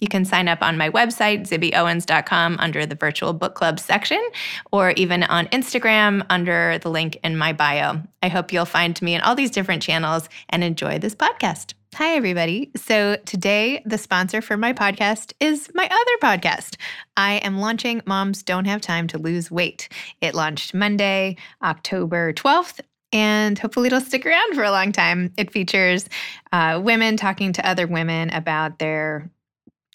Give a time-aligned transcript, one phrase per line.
[0.00, 4.22] You can sign up on my website, zibbyowens.com, under the virtual book club section,
[4.70, 8.02] or even on Instagram under the link in my bio.
[8.22, 11.74] I hope you'll find me in all these different channels and enjoy this podcast.
[11.94, 12.70] Hi, everybody.
[12.76, 16.76] So, today, the sponsor for my podcast is my other podcast.
[17.16, 19.88] I am launching Moms Don't Have Time to Lose Weight.
[20.20, 25.32] It launched Monday, October 12th, and hopefully it'll stick around for a long time.
[25.36, 26.08] It features
[26.52, 29.30] uh, women talking to other women about their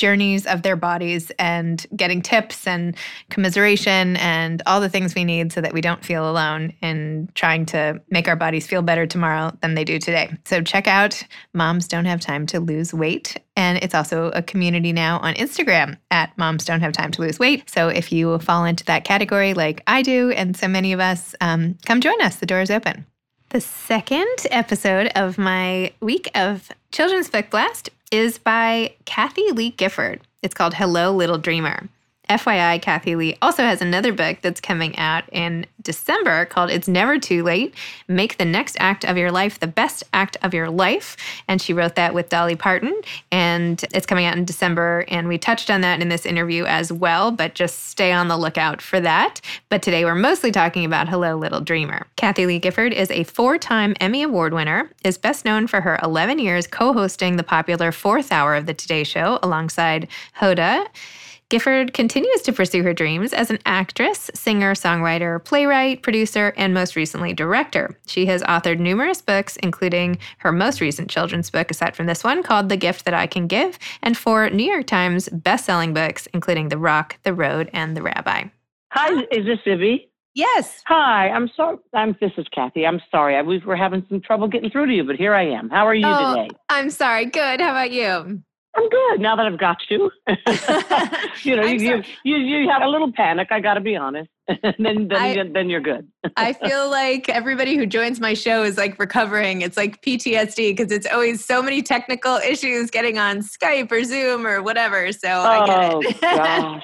[0.03, 2.93] journeys of their bodies and getting tips and
[3.29, 7.65] commiseration and all the things we need so that we don't feel alone in trying
[7.65, 10.29] to make our bodies feel better tomorrow than they do today.
[10.43, 11.23] So check out
[11.53, 13.37] Moms Don't Have Time to Lose Weight.
[13.55, 17.39] And it's also a community now on Instagram at Moms Don't Have Time to Lose
[17.39, 17.69] Weight.
[17.69, 21.33] So if you fall into that category like I do and so many of us,
[21.39, 22.35] um, come join us.
[22.35, 23.05] The door is open.
[23.51, 30.21] The second episode of my week of Children's Book Blast is by Kathie Lee Gifford.
[30.43, 31.89] It's called Hello, Little Dreamer.
[32.29, 37.19] FYI, Kathie Lee also has another book that's coming out in December called It's Never
[37.19, 37.75] Too Late
[38.07, 41.17] Make the Next Act of Your Life the Best Act of Your Life.
[41.49, 42.95] And she wrote that with Dolly Parton.
[43.31, 45.05] And it's coming out in December.
[45.09, 48.37] And we touched on that in this interview as well, but just stay on the
[48.37, 49.41] lookout for that.
[49.67, 52.07] But today we're mostly talking about Hello, Little Dreamer.
[52.15, 55.99] Kathie Lee Gifford is a four time Emmy Award winner, is best known for her
[56.01, 60.07] 11 years co hosting the popular fourth hour of The Today Show alongside
[60.39, 60.87] Hoda.
[61.53, 66.95] Gifford continues to pursue her dreams as an actress, singer, songwriter, playwright, producer, and most
[66.95, 67.95] recently, director.
[68.07, 72.41] She has authored numerous books, including her most recent children's book, aside from this one,
[72.41, 76.69] called The Gift That I Can Give, and four New York Times best-selling books, including
[76.69, 78.45] The Rock, The Road, and The Rabbi.
[78.89, 80.07] Hi, is this Zibby?
[80.33, 80.81] Yes.
[80.87, 81.77] Hi, I'm sorry.
[81.93, 82.87] I'm this is Kathie.
[82.87, 83.35] I'm sorry.
[83.35, 85.69] I, we were having some trouble getting through to you, but here I am.
[85.69, 86.49] How are you oh, today?
[86.69, 87.27] I'm sorry.
[87.27, 87.61] Good.
[87.61, 88.41] How about you?
[88.75, 90.09] I'm good now that I've got you.
[91.43, 93.49] you know, you, you, you have a little panic.
[93.51, 94.29] I got to be honest.
[94.47, 96.07] and then then, I, then you're good.
[96.37, 99.61] I feel like everybody who joins my show is like recovering.
[99.61, 104.47] It's like PTSD because it's always so many technical issues getting on Skype or Zoom
[104.47, 105.11] or whatever.
[105.11, 106.17] So oh, I get it.
[106.23, 106.83] Oh, gosh.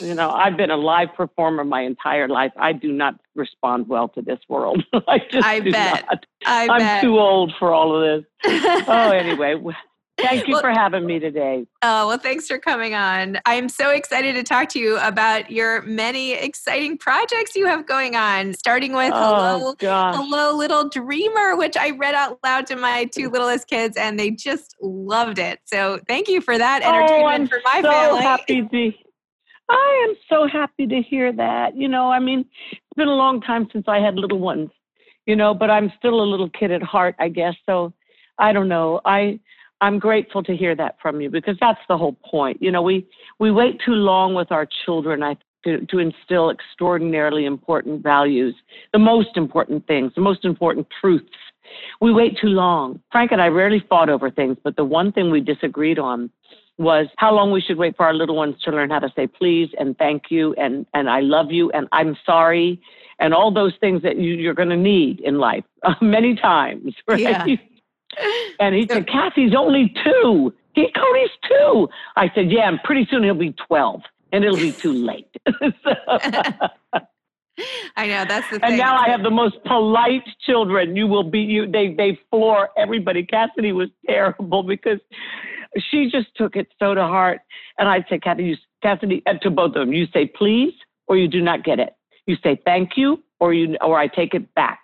[0.00, 2.52] You know, I've been a live performer my entire life.
[2.56, 4.82] I do not respond well to this world.
[5.08, 6.06] I just I do bet.
[6.06, 6.26] Not.
[6.46, 7.02] I I'm bet.
[7.02, 8.62] too old for all of this.
[8.88, 9.56] oh, anyway.
[10.16, 11.66] Thank you well, for having me today.
[11.82, 13.38] Oh, well, thanks for coming on.
[13.46, 18.14] I'm so excited to talk to you about your many exciting projects you have going
[18.14, 23.06] on, starting with oh, Hello, Hello Little Dreamer, which I read out loud to my
[23.06, 25.58] two littlest kids and they just loved it.
[25.64, 28.22] So thank you for that oh, entertainment oh, for my so family.
[28.22, 28.92] Happy to,
[29.68, 31.76] I am so happy to hear that.
[31.76, 34.70] You know, I mean, it's been a long time since I had little ones,
[35.26, 37.54] you know, but I'm still a little kid at heart, I guess.
[37.66, 37.92] So
[38.38, 39.00] I don't know.
[39.04, 39.40] I
[39.80, 42.62] I'm grateful to hear that from you because that's the whole point.
[42.62, 43.06] You know, we
[43.38, 48.54] we wait too long with our children, I to, to instill extraordinarily important values,
[48.92, 51.26] the most important things, the most important truths.
[52.00, 53.00] We wait too long.
[53.10, 56.30] Frank and I rarely fought over things, but the one thing we disagreed on
[56.76, 59.26] was how long we should wait for our little ones to learn how to say
[59.26, 62.80] please and thank you and, and I love you and I'm sorry
[63.20, 66.94] and all those things that you, you're going to need in life uh, many times,
[67.06, 67.20] right?
[67.20, 67.46] Yeah.
[68.60, 70.52] And he said, Kathie's only two.
[70.74, 71.88] He Cody's two.
[72.16, 75.28] I said, Yeah, and pretty soon he'll be 12 and it'll be too late.
[75.46, 75.94] so,
[77.96, 78.70] I know that's the thing.
[78.70, 80.96] And now I have the most polite children.
[80.96, 83.24] You will be you they they floor everybody.
[83.24, 84.98] Cassidy was terrible because
[85.90, 87.40] she just took it so to heart.
[87.78, 90.74] And I'd say, Kathie, you Cassidy to both of them, you say please
[91.06, 91.94] or you do not get it.
[92.26, 94.82] You say thank you or you or I take it back.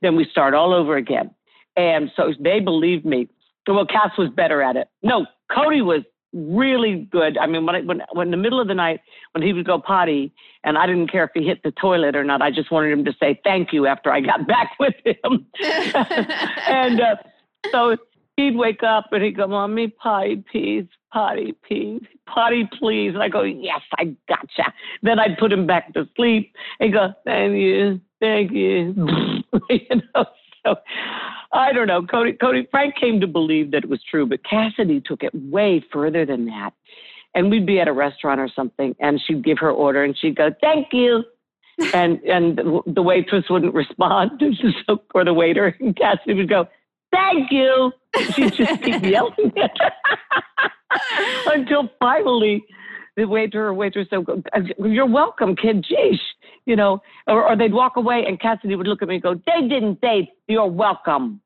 [0.00, 1.30] Then we start all over again.
[1.76, 3.28] And so they believed me.
[3.68, 4.88] Well, Cass was better at it.
[5.02, 6.02] No, Cody was
[6.32, 7.38] really good.
[7.38, 9.00] I mean, when, I, when when in the middle of the night
[9.32, 10.32] when he would go potty,
[10.64, 12.42] and I didn't care if he hit the toilet or not.
[12.42, 15.46] I just wanted him to say thank you after I got back with him.
[16.68, 17.16] and uh,
[17.72, 17.96] so
[18.36, 23.28] he'd wake up and he'd go, "Mommy, potty, please, potty, please, potty, please." And I
[23.28, 24.72] go, "Yes, I gotcha."
[25.02, 28.94] Then I'd put him back to sleep and go, "Thank you, thank you,"
[29.70, 30.24] you know.
[30.66, 30.76] So
[31.52, 32.02] I don't know.
[32.02, 35.84] Cody, Cody, Frank came to believe that it was true, but Cassidy took it way
[35.92, 36.72] further than that.
[37.34, 40.36] And we'd be at a restaurant or something, and she'd give her order, and she'd
[40.36, 41.22] go, "Thank you,"
[41.94, 44.42] and and the waitress wouldn't respond,
[45.14, 46.66] or the waiter, and Cassidy would go,
[47.12, 47.92] "Thank you."
[48.32, 49.92] She'd just keep yelling her
[51.52, 52.64] until finally
[53.16, 54.24] the waiter or waitress said,
[54.78, 56.18] "You're welcome, kid." Jeez,
[56.66, 59.34] you know, or, or they'd walk away, and Cassidy would look at me and go,
[59.34, 61.40] "They didn't say you're welcome."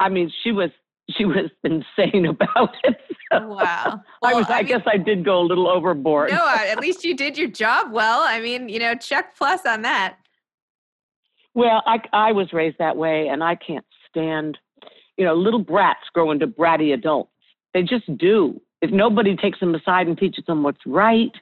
[0.00, 0.70] I mean, she was
[1.10, 2.96] she was insane about it.
[3.32, 4.00] So wow.
[4.22, 4.46] Well, I was.
[4.48, 6.30] I, I mean, guess I did go a little overboard.
[6.30, 8.20] No, at least you did your job well.
[8.20, 10.18] I mean, you know, check plus on that.
[11.54, 14.56] Well, I I was raised that way, and I can't stand,
[15.16, 17.32] you know, little brats grow into bratty adults.
[17.72, 21.32] They just do if nobody takes them aside and teaches them what's right.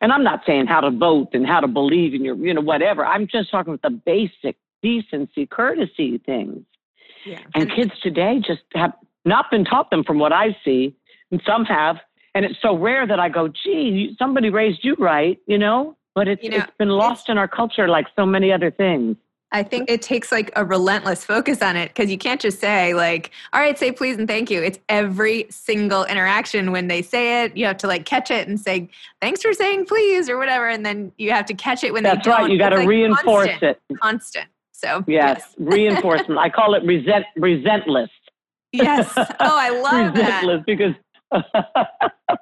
[0.00, 2.60] And I'm not saying how to vote and how to believe in your, you know,
[2.60, 3.04] whatever.
[3.04, 6.64] I'm just talking about the basic decency, courtesy things.
[7.26, 7.40] Yeah.
[7.54, 8.92] And kids today just have
[9.24, 10.94] not been taught them from what I see,
[11.30, 11.96] and some have.
[12.34, 15.96] And it's so rare that I go, gee, somebody raised you right, you know?
[16.14, 19.16] But it's, you know, it's been lost in our culture like so many other things.
[19.50, 22.92] I think it takes like a relentless focus on it because you can't just say
[22.92, 24.62] like, all right, say please and thank you.
[24.62, 28.60] It's every single interaction when they say it, you have to like catch it and
[28.60, 28.90] say,
[29.22, 30.68] thanks for saying please or whatever.
[30.68, 32.42] And then you have to catch it when That's they don't.
[32.42, 32.50] right.
[32.50, 33.98] You got to like reinforce constant, it.
[34.00, 34.46] Constant.
[34.72, 35.54] So yes, yes.
[35.58, 36.38] reinforcement.
[36.38, 38.08] I call it resent resentless.
[38.72, 39.10] Yes.
[39.16, 40.66] Oh, I love resentless that.
[40.66, 40.94] because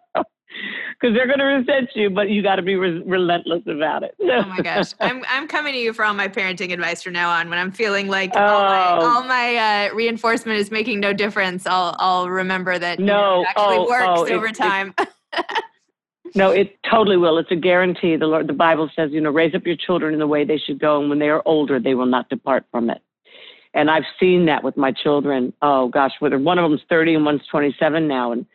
[0.99, 4.15] because they're going to resent you, but you got to be re- relentless about it.
[4.21, 7.31] oh my gosh, I'm I'm coming to you for all my parenting advice from now
[7.31, 7.51] on.
[7.51, 8.41] When I'm feeling like oh.
[8.41, 13.05] all my, all my uh, reinforcement is making no difference, I'll I'll remember that no,
[13.05, 14.95] you know, it actually oh, works oh, over it, time.
[16.35, 17.39] no, it totally will.
[17.39, 18.17] It's a guarantee.
[18.17, 20.59] The Lord, the Bible says, you know, raise up your children in the way they
[20.59, 23.03] should go, and when they are older, they will not depart from it.
[23.75, 25.53] And I've seen that with my children.
[25.61, 28.47] Oh gosh, whether one of them's 30 and one's 27 now, and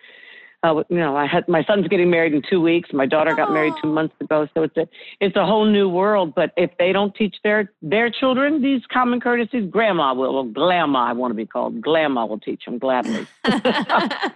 [0.63, 2.89] uh, you know, I had my son's getting married in two weeks.
[2.93, 4.47] My daughter got married two months ago.
[4.53, 4.87] So it's a
[5.19, 6.35] it's a whole new world.
[6.35, 10.33] But if they don't teach their their children these common courtesies, grandma will.
[10.33, 11.81] Well, grandma, I want to be called.
[11.81, 13.25] Grandma will teach them gladly.
[13.43, 14.31] well,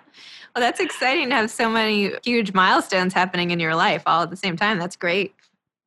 [0.56, 4.38] that's exciting to have so many huge milestones happening in your life all at the
[4.38, 4.80] same time.
[4.80, 5.36] That's great.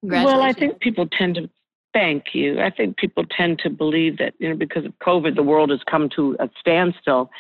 [0.02, 1.50] Well, I think people tend to
[1.94, 2.60] Thank you.
[2.60, 5.80] I think people tend to believe that, you know, because of COVID, the world has
[5.90, 7.30] come to a standstill.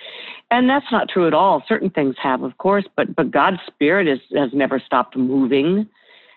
[0.50, 1.62] And that's not true at all.
[1.68, 5.86] Certain things have, of course, but, but God's Spirit is, has never stopped moving.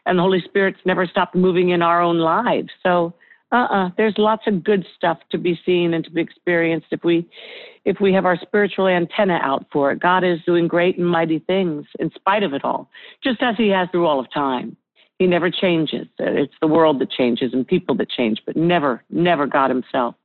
[0.06, 2.69] And the Holy Spirit's never stopped moving in our own lives.
[2.84, 3.13] So,
[3.52, 7.28] uh-uh, there's lots of good stuff to be seen and to be experienced if we,
[7.84, 10.00] if we have our spiritual antenna out for it.
[10.00, 12.90] God is doing great and mighty things in spite of it all,
[13.22, 14.78] just as He has through all of time.
[15.21, 16.07] He never changes.
[16.18, 20.15] It's the world that changes and people that change, but never, never God Himself.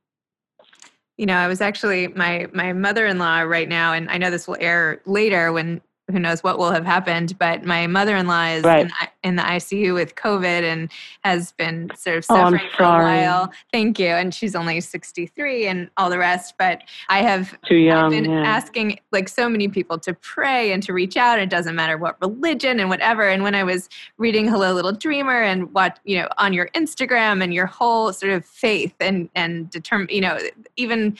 [1.17, 4.57] You know, I was actually my my mother-in-law right now, and I know this will
[4.59, 7.37] air later when who knows what will have happened.
[7.37, 8.85] But my mother-in-law is right.
[8.85, 8.91] in,
[9.23, 10.89] in, the ICU with COVID and
[11.23, 13.51] has been sort of oh, suffering oh, for a while.
[13.71, 14.07] Thank you.
[14.07, 16.55] And she's only 63 and all the rest.
[16.57, 18.43] But I have Too young, I've been yeah.
[18.43, 21.39] asking like so many people to pray and to reach out.
[21.39, 23.27] It doesn't matter what religion and whatever.
[23.27, 27.43] And when I was reading Hello Little Dreamer and what, you know, on your Instagram
[27.43, 30.39] and your whole sort of faith and, and determine, you know,
[30.77, 31.17] even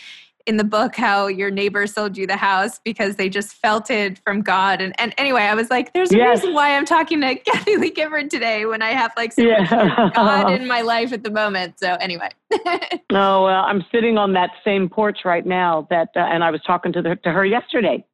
[0.48, 4.18] in the book how your neighbor sold you the house because they just felt it
[4.20, 4.82] from God.
[4.82, 6.40] And, and ananyway, I was like, there's a yes.
[6.40, 10.10] reason why I'm talking to Kathie Lee Gifford today when I have like so yeah.
[10.16, 11.80] God in my life at the moment.
[11.80, 12.30] So anyway.
[13.12, 16.62] no, well, I'm sitting on that same porch right now that, uh, and I was
[16.66, 18.06] talking to, the, to her yesterday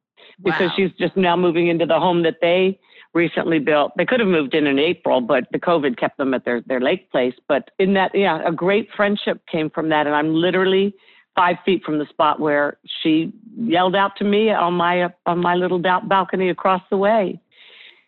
[0.42, 0.74] because wow.
[0.76, 2.80] she's just now moving into the home that they
[3.12, 3.92] recently built.
[3.96, 6.80] They could have moved in in April, but the COVID kept them at their, their
[6.80, 7.34] lake place.
[7.46, 10.08] But in that, yeah, a great friendship came from that.
[10.08, 10.96] And I'm literally
[11.34, 15.54] five feet from the spot where she yelled out to me on my on my
[15.54, 17.40] little balcony across the way.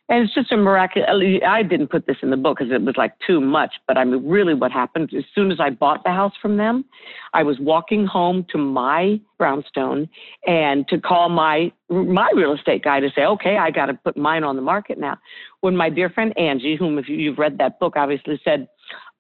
[0.09, 1.11] And it's just a miraculous.
[1.45, 3.75] I didn't put this in the book because it was like too much.
[3.89, 6.85] But I mean, really, what happened as soon as I bought the house from them,
[7.35, 10.09] I was walking home to my brownstone
[10.47, 14.17] and to call my my real estate guy to say, okay, I got to put
[14.17, 15.19] mine on the market now.
[15.61, 18.69] When my dear friend Angie, whom if you've read that book, obviously said,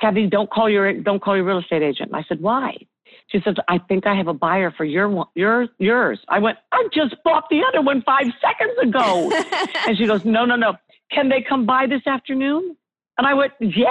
[0.00, 2.10] Kathie, don't call your don't call your real estate agent.
[2.12, 2.76] And I said, why?
[3.28, 6.18] She says, I think I have a buyer for your, your, yours.
[6.28, 9.30] I went, I just bought the other one five seconds ago.
[9.86, 10.76] and she goes, no, no, no.
[11.10, 12.76] Can they come by this afternoon?
[13.18, 13.86] And I went, yeah.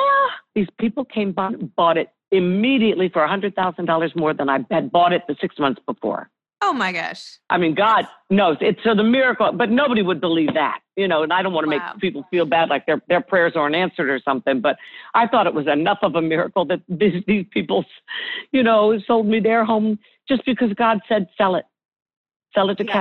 [0.54, 5.24] These people came by, bought it immediately for $100,000 more than I had bought it
[5.28, 6.30] the six months before.
[6.62, 7.38] Oh my gosh.
[7.50, 11.22] I mean, God knows it's so the miracle, but nobody would believe that, you know.
[11.24, 11.94] And I don't want to Wow.
[11.94, 14.62] make people feel bad like their their prayers aren't answered or something.
[14.62, 14.78] But
[15.14, 17.86] I thought it was enough of a miracle that these these people,
[18.52, 21.66] you know, sold me their home just because God said sell it,
[22.54, 22.94] sell it to Yeah.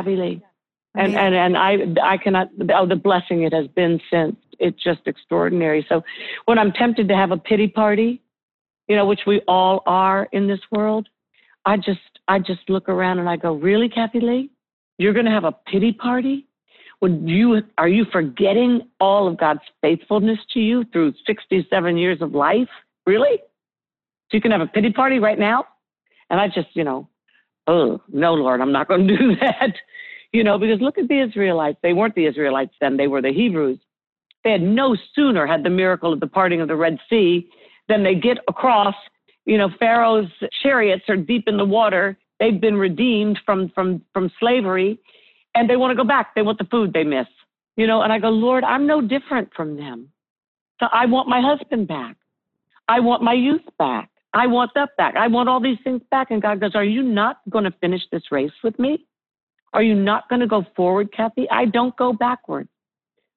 [0.97, 1.19] And Amazing.
[1.19, 5.85] and and I I cannot oh the blessing it has been since it's just extraordinary.
[5.89, 6.03] So
[6.45, 8.23] when I'm tempted to have a pity party,
[8.89, 11.09] you know, which we all are in this world,
[11.67, 14.51] I just I just look around and I go, really, Kathie Lee,
[14.99, 16.47] you're going to have a pity party?
[17.01, 22.35] Would you are you forgetting all of God's faithfulness to you through 67 years of
[22.35, 22.69] life?
[23.07, 23.39] Really?
[24.31, 25.65] So you can have a pity party right now?
[26.31, 27.09] And I just, you know,
[27.67, 29.75] oh no, Lord, I'm not going to do that.
[30.33, 31.79] You know, because look at the Israelites.
[31.83, 33.79] They weren't the Israelites then; they were the Hebrews.
[34.43, 37.49] They had no sooner had the miracle of the parting of the Red Sea
[37.89, 38.95] than they get across.
[39.45, 40.31] You know, Pharaoh's
[40.63, 42.17] chariots are deep in the water.
[42.41, 44.99] They've been redeemed from from from slavery,
[45.55, 46.35] and they want to go back.
[46.35, 47.27] They want the food they miss.
[47.77, 50.09] You know, and I go, Lord, I'm no different from them.
[50.81, 52.17] So I want my husband back.
[52.89, 54.11] I want my youth back.
[54.33, 55.15] I want that back.
[55.17, 56.31] I want all these things back.
[56.31, 59.07] And God goes, Are you not going to finish this race with me?
[59.73, 61.49] Are you not going to go forward, Kathie?
[61.51, 62.69] I don't go backward.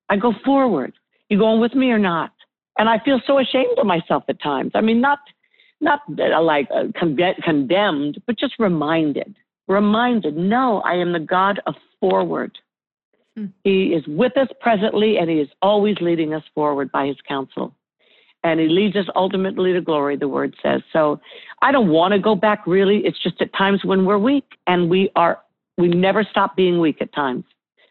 [0.10, 0.94] I go forward.
[1.30, 2.32] You going with me or not?
[2.78, 4.72] And I feel so ashamed of myself at times.
[4.76, 5.20] I mean, not
[5.82, 9.36] not uh, like uh, con- condemned, but just reminded.
[9.68, 10.36] Reminded.
[10.38, 12.58] No, I am the God of forward.
[13.36, 13.48] Hmm.
[13.64, 17.76] He is with us presently, and He is always leading us forward by His counsel.
[18.44, 20.82] And He leads us ultimately to glory, the Word says.
[20.94, 21.20] So
[21.62, 22.66] I don't want to go back.
[22.66, 25.40] Really, it's just at times when we're weak, and we are.
[25.78, 27.44] We never stop being weak at times.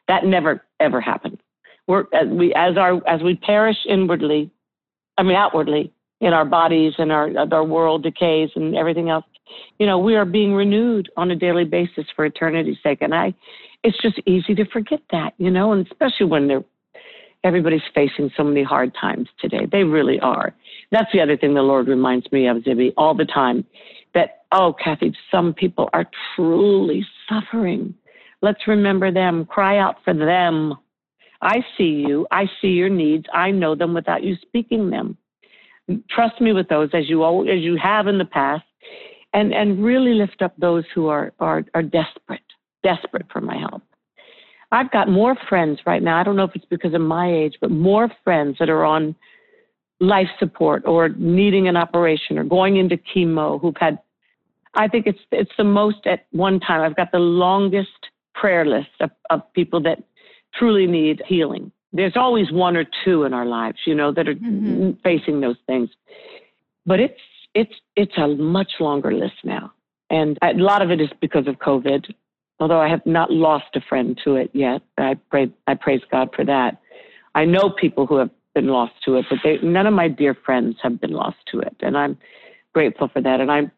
[0.09, 1.38] That never ever happens.
[1.87, 4.50] We're as we as our as we perish inwardly,
[5.19, 9.25] I mean outwardly in our bodies and our our world decays and everything else.
[9.78, 13.35] You know, we are being renewed on a daily basis for eternity's sake, and I.
[13.85, 16.64] It's just easy to forget that, you know, and especially when they're
[17.44, 19.66] everybody's facing so many hard times today.
[19.70, 20.52] They really are.
[20.90, 23.64] That's the other thing the Lord reminds me of, Zibby, all the time.
[24.14, 27.94] That oh, Kathie, some people are truly suffering.
[28.42, 29.44] Let's remember them.
[29.44, 30.75] Cry out for them.
[31.42, 32.26] I see you.
[32.30, 33.26] I see your needs.
[33.32, 35.16] I know them without you speaking them.
[36.11, 38.64] Trust me with those as you as you have in the past,
[39.33, 42.40] and and really lift up those who are are are desperate,
[42.83, 43.83] desperate for my help.
[44.73, 46.19] I've got more friends right now.
[46.19, 49.14] I don't know if it's because of my age, but more friends that are on
[50.00, 53.99] life support or needing an operation or going into chemo who've had
[54.75, 56.83] I think it's it's the most at one time.
[56.83, 60.02] I've got the longest prayer list of, of people that
[60.55, 61.73] truly need healing.
[61.93, 65.00] There's always one or two in our lives, you know, that are Mhm.
[65.02, 65.90] facing those things.
[66.85, 67.21] But it's
[67.55, 69.73] it's it's a much longer list now,
[70.11, 72.12] and a lot of it is because of COVID.
[72.59, 76.35] Although I have not lost a friend to it yet, I pray I praise God
[76.35, 76.81] for that.
[77.35, 80.35] I know people who have been lost to it, but they, none of my dear
[80.35, 82.16] friends have been lost to it, and I'm
[82.73, 83.40] grateful for that.
[83.40, 83.71] And I'm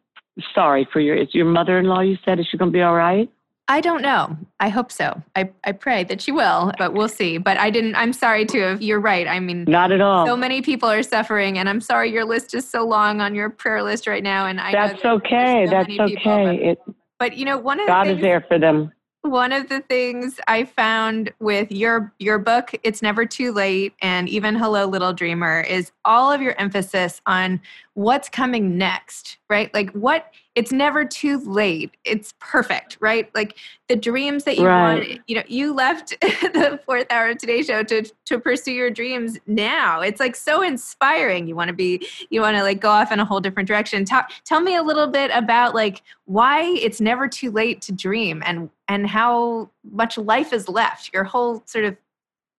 [0.54, 2.00] sorry for your is your mother-in-law.
[2.00, 3.28] You said is she going to be all right?
[3.70, 4.36] I don't know.
[4.60, 5.22] I hope so.
[5.36, 7.36] I, I pray that she will, but we'll see.
[7.36, 9.28] But I didn't, I'm sorry to have, you're right.
[9.28, 10.26] I mean, Not at all.
[10.26, 13.50] so many people are suffering, and I'm sorry your list is so long on your
[13.50, 14.46] prayer list right now.
[14.46, 15.66] And I That's that okay.
[15.66, 16.70] so That's people, okay.
[16.70, 18.90] It, but, but you know, one of God the is there for them.
[19.20, 24.30] one of the things I found with your your book, It's Never Too Late, and
[24.30, 27.60] even Hello Little Dreamer, is all of your emphasis on
[27.92, 29.72] what's coming next, right?
[29.74, 31.96] Like what it's never too late.
[32.04, 33.32] It's perfect, right?
[33.32, 33.56] Like
[33.88, 35.08] the dreams that you Right.
[35.10, 38.90] want, you know, you left the fourth hour of today's show to to pursue your
[38.90, 40.00] dreams now.
[40.00, 41.46] It's like so inspiring.
[41.46, 44.04] You want to be, you want to like go off in a whole different direction.
[44.04, 48.42] Tell tell me a little bit about like why it's never too late to dream
[48.44, 51.10] and and how much life is left.
[51.14, 51.96] Your whole sort of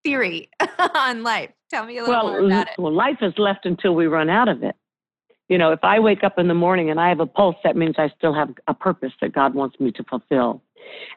[0.05, 0.49] theory
[0.95, 1.51] on life.
[1.69, 2.75] Tell me a little more about it.
[2.79, 4.75] well, life is left until we run out of it.
[5.49, 7.75] You know, if I wake up in the morning and I have a pulse, that
[7.75, 10.61] means I still have a purpose that God wants me to fulfill.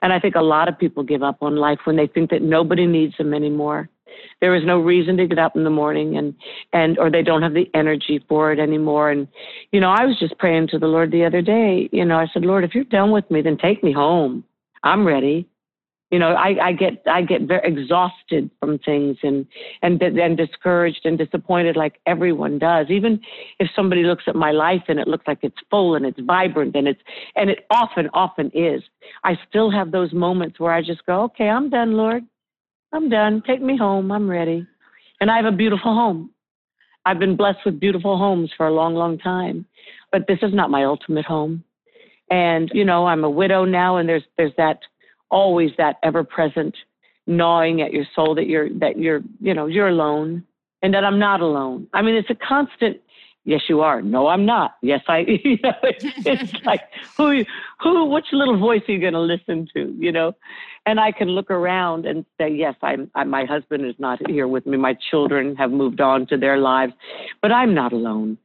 [0.01, 2.43] And I think a lot of people give up on life when they think that
[2.43, 3.89] nobody needs them anymore.
[4.41, 6.35] There is no reason to get up in the morning and
[6.73, 9.11] and or they don't have the energy for it anymore.
[9.11, 9.27] And
[9.71, 11.89] you know, I was just praying to the Lord the other day.
[11.93, 14.45] You know, I said, Lord, if you're done with me, then take me home.
[14.83, 15.49] I'm ready.
[16.13, 19.47] You know, I, I get I get very exhausted from things and
[19.81, 22.89] and and discouraged and disappointed like everyone does.
[22.91, 23.19] Even
[23.59, 26.77] if somebody looks at my life and it looks like it's full and it's vibrant
[26.77, 27.01] and it's
[27.35, 28.83] and it often often is.
[29.25, 32.23] I still have those moments where I just go, okay, I'm done, Lord.
[32.93, 33.43] I'm done.
[33.47, 34.13] Take me home.
[34.13, 34.67] I'm ready.
[35.23, 36.31] And I have a beautiful home.
[37.07, 39.65] I've been blessed with beautiful homes for a long, long time,
[40.13, 41.65] but this is not my ultimate home.
[42.31, 44.81] And, you know, I'm a widow now and there's there's that
[45.33, 46.77] always that ever present
[47.27, 50.45] gnawing at your soul that you're that you're, you know, you're alone
[50.83, 51.89] and that I'm not alone.
[51.93, 53.01] I mean, it's a constant
[53.45, 54.03] Yes, you are.
[54.03, 54.77] No, I'm not.
[54.83, 55.27] Yes, I.
[55.45, 56.83] You know, it's, it's like
[57.17, 57.45] who,
[57.81, 59.95] who, which little voice are you going to listen to?
[59.99, 60.33] You know,
[60.87, 63.11] and I can look around and say, yes, I'm.
[63.15, 64.77] I, my husband is not here with me.
[64.77, 66.93] My children have moved on to their lives,
[67.41, 68.39] but I'm not alone.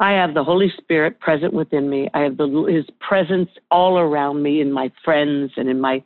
[0.00, 2.08] I have the Holy Spirit present within me.
[2.14, 6.02] I have the, His presence all around me in my friends and in my,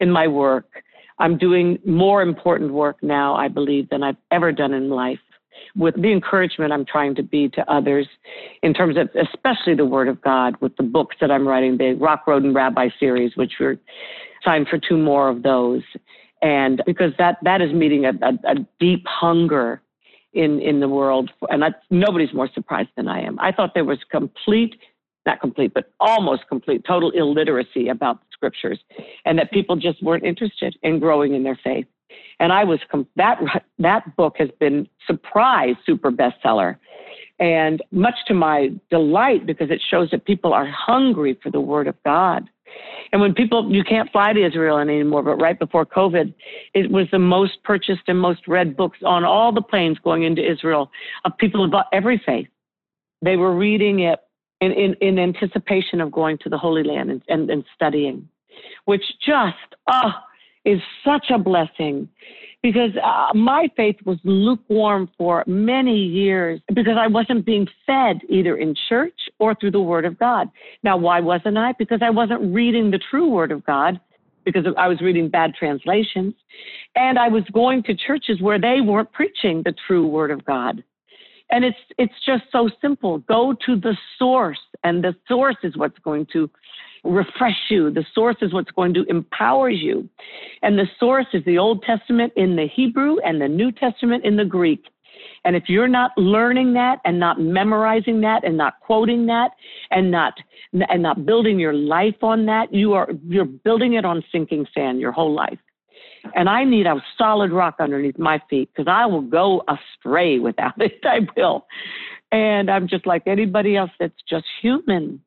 [0.00, 0.82] in my work.
[1.18, 5.18] I'm doing more important work now, I believe, than I've ever done in life
[5.76, 8.06] with the encouragement I'm trying to be to others
[8.62, 11.94] in terms of especially the Word of God with the books that I'm writing, the
[11.94, 13.78] Rock Road and Rabbi series, which we're
[14.44, 15.82] signed for two more of those.
[16.42, 19.80] And because that, that is meeting a, a, a deep hunger
[20.32, 21.30] in, in the world.
[21.50, 23.38] And that's, nobody's more surprised than I am.
[23.40, 24.76] I thought there was complete,
[25.26, 28.80] not complete, but almost complete, total illiteracy about the scriptures
[29.24, 31.86] and that people just weren't interested in growing in their faith.
[32.40, 32.80] And I was
[33.16, 33.40] that
[33.78, 36.76] that book has been surprise super bestseller,
[37.38, 41.86] and much to my delight because it shows that people are hungry for the Word
[41.86, 42.48] of God.
[43.12, 46.32] And when people, you can't fly to Israel anymore, but right before COVID,
[46.72, 50.42] it was the most purchased and most read books on all the planes going into
[50.48, 50.90] Israel
[51.24, 52.48] of people of every faith.
[53.20, 54.20] They were reading it
[54.62, 58.28] in, in, in anticipation of going to the Holy Land and, and, and studying,
[58.86, 59.56] which just,
[59.90, 60.12] oh,
[60.64, 62.08] is such a blessing
[62.62, 68.56] because uh, my faith was lukewarm for many years because I wasn't being fed either
[68.56, 70.48] in church or through the Word of God.
[70.84, 71.72] Now, why wasn't I?
[71.78, 74.00] Because I wasn't reading the true Word of God
[74.44, 76.34] because I was reading bad translations.
[76.94, 80.84] And I was going to churches where they weren't preaching the true Word of God.
[81.50, 83.18] And it's it's just so simple.
[83.18, 86.48] Go to the source, and the source is what's going to
[87.04, 87.90] refresh you.
[87.90, 90.08] The source is what's going to empower you.
[90.62, 94.36] And the source is the Old Testament in the Hebrew and the New Testament in
[94.36, 94.84] the Greek.
[95.44, 99.50] And if you're not learning that and not memorizing that and not quoting that
[99.90, 100.34] and not
[100.72, 105.00] and not building your life on that, you are you're building it on sinking sand
[105.00, 105.58] your whole life.
[106.36, 110.74] And I need a solid rock underneath my feet because I will go astray without
[110.80, 111.00] it.
[111.04, 111.66] I will.
[112.30, 115.20] And I'm just like anybody else that's just human.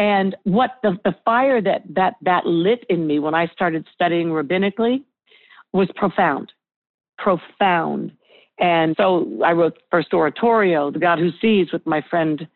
[0.00, 4.28] And what the, the fire that, that, that lit in me when I started studying
[4.28, 5.04] rabbinically
[5.74, 6.52] was profound,
[7.18, 8.10] profound.
[8.58, 12.48] And so I wrote first oratorio, The God Who Sees, with my friend,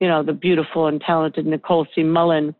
[0.00, 2.02] you know, the beautiful and talented Nicole C.
[2.02, 2.52] Mullen.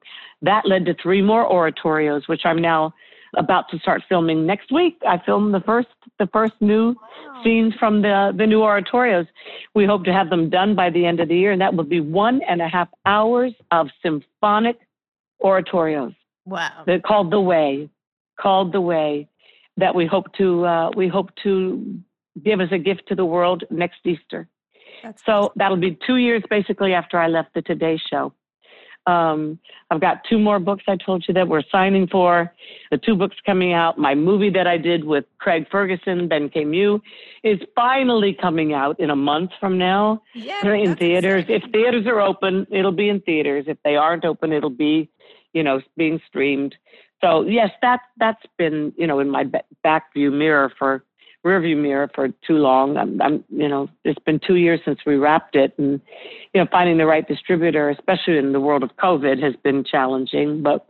[0.43, 2.95] That led to three more oratorios, which I'm now
[3.37, 4.99] about to start filming next week.
[5.05, 7.41] I filmed the first the first new wow.
[7.43, 9.27] scenes from the the new oratorios.
[9.75, 11.85] We hope to have them done by the end of the year, and that will
[11.85, 14.79] be one and a half hours of symphonic
[15.43, 16.15] oratorios.
[16.45, 16.83] Wow!
[16.87, 17.89] They're called the Way,
[18.41, 19.29] called the Way,
[19.77, 22.01] that we hope to uh, we hope to
[22.45, 24.49] give as a gift to the world next Easter.
[25.03, 25.53] That's so awesome.
[25.57, 28.33] that'll be two years basically after I left the Today Show.
[29.09, 29.59] Um,
[29.91, 32.53] I've got two more books I told you that we're signing for.
[32.91, 33.97] The two books coming out.
[33.97, 37.01] My movie that I did with Craig Ferguson, Then Came You,
[37.43, 41.47] is finally coming out in a month from now yeah, in theaters.
[41.49, 43.65] If theaters are open, it'll be in theaters.
[43.67, 45.09] If they aren't open, it'll be,
[45.55, 46.75] you know, being streamed.
[47.23, 49.45] So yes, that that's been you know in my
[49.83, 51.05] back view mirror for
[51.45, 52.97] rearview mirror for too long.
[52.97, 56.01] I'm, I'm, you know, it's been two years since we wrapped it, and
[56.53, 60.63] you know, finding the right distributor, especially in the world of COVID, has been challenging.
[60.63, 60.87] But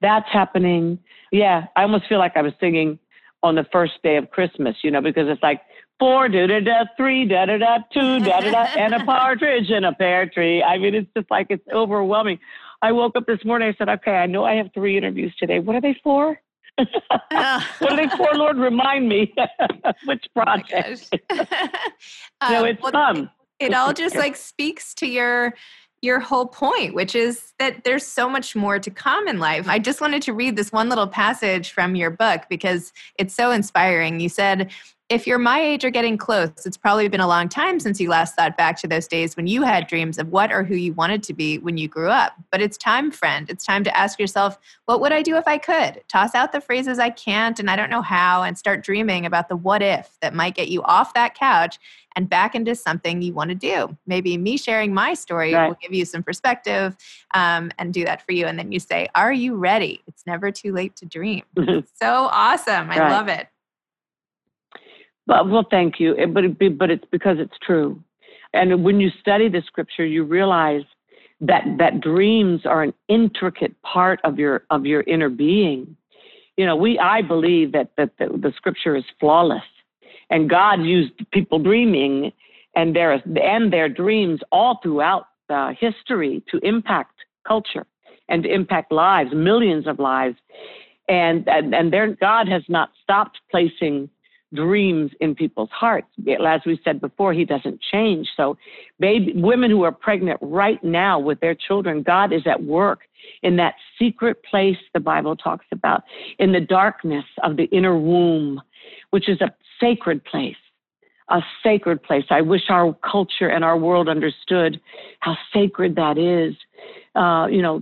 [0.00, 0.98] that's happening.
[1.32, 2.98] Yeah, I almost feel like I was singing
[3.42, 5.62] on the first day of Christmas, you know, because it's like
[5.98, 9.70] four da da da, three da da da, two da da da, and a partridge
[9.70, 10.62] in a pear tree.
[10.62, 12.38] I mean, it's just like it's overwhelming.
[12.82, 13.68] I woke up this morning.
[13.68, 15.58] I said, okay, I know I have three interviews today.
[15.58, 16.40] What are they for?
[16.78, 18.58] what are they for, Lord?
[18.58, 19.34] Remind me
[20.04, 21.14] which oh project.
[21.30, 21.38] Oh
[22.40, 23.30] um, no, it's well, fun.
[23.58, 25.54] It, it all just like speaks to your
[26.02, 29.68] your whole point, which is that there's so much more to come in life.
[29.68, 33.50] I just wanted to read this one little passage from your book because it's so
[33.50, 34.18] inspiring.
[34.18, 34.70] You said,
[35.10, 38.08] if you're my age or getting close, it's probably been a long time since you
[38.08, 40.92] last thought back to those days when you had dreams of what or who you
[40.92, 42.34] wanted to be when you grew up.
[42.52, 43.50] But it's time, friend.
[43.50, 46.00] It's time to ask yourself, what would I do if I could?
[46.06, 49.48] Toss out the phrases I can't and I don't know how and start dreaming about
[49.48, 51.80] the what if that might get you off that couch
[52.14, 53.96] and back into something you want to do.
[54.06, 55.66] Maybe me sharing my story right.
[55.66, 56.96] will give you some perspective
[57.34, 58.46] um, and do that for you.
[58.46, 60.02] And then you say, Are you ready?
[60.06, 61.42] It's never too late to dream.
[61.56, 62.90] so awesome.
[62.90, 63.10] I right.
[63.10, 63.48] love it.
[65.30, 66.16] But well, thank you.
[66.34, 68.02] But it, but it's because it's true.
[68.52, 70.82] And when you study the scripture, you realize
[71.40, 75.96] that that dreams are an intricate part of your of your inner being.
[76.56, 79.62] You know, we I believe that that the, the scripture is flawless,
[80.30, 82.32] and God used people dreaming
[82.74, 87.14] and their and their dreams all throughout uh, history to impact
[87.46, 87.86] culture
[88.28, 90.38] and to impact lives, millions of lives,
[91.08, 94.10] and and, and their God has not stopped placing
[94.54, 96.08] dreams in people's hearts.
[96.44, 98.28] As we said before, he doesn't change.
[98.36, 98.56] So,
[98.98, 103.00] baby, women who are pregnant right now with their children, God is at work
[103.42, 106.02] in that secret place the Bible talks about,
[106.38, 108.60] in the darkness of the inner womb,
[109.10, 110.56] which is a sacred place.
[111.28, 112.24] A sacred place.
[112.30, 114.80] I wish our culture and our world understood
[115.20, 116.56] how sacred that is.
[117.14, 117.80] Uh, you know,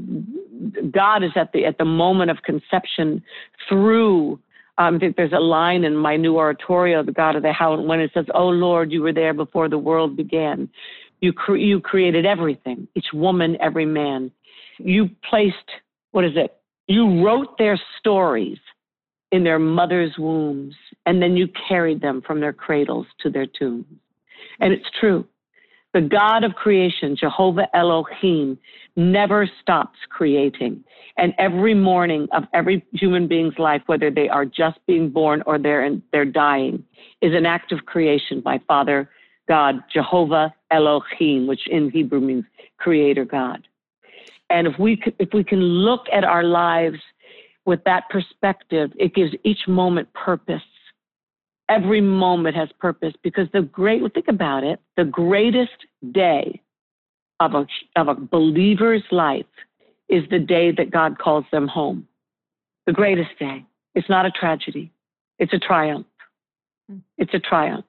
[0.90, 3.22] God is at the at the moment of conception
[3.66, 4.38] through
[4.78, 8.10] um, there's a line in my new oratorio, The God of the House, when it
[8.14, 10.68] says, Oh Lord, you were there before the world began.
[11.20, 14.30] You, cre- you created everything, each woman, every man.
[14.78, 15.56] You placed,
[16.12, 16.56] what is it?
[16.86, 18.58] You wrote their stories
[19.32, 20.74] in their mother's wombs,
[21.06, 23.84] and then you carried them from their cradles to their tombs.
[24.60, 25.26] And it's true.
[25.98, 28.56] The God of creation, Jehovah Elohim,
[28.94, 30.84] never stops creating.
[31.16, 35.58] And every morning of every human being's life, whether they are just being born or
[35.58, 36.84] they're, in, they're dying,
[37.20, 39.10] is an act of creation by Father
[39.48, 42.44] God, Jehovah Elohim, which in Hebrew means
[42.76, 43.66] creator God.
[44.50, 47.00] And if we, if we can look at our lives
[47.64, 50.62] with that perspective, it gives each moment purpose
[51.68, 56.60] every moment has purpose because the great, think about it, the greatest day
[57.40, 59.46] of a, of a believer's life
[60.08, 62.06] is the day that God calls them home.
[62.86, 63.64] The greatest day.
[63.94, 64.92] It's not a tragedy,
[65.38, 66.06] it's a triumph.
[66.88, 66.98] Hmm.
[67.16, 67.84] It's a triumph.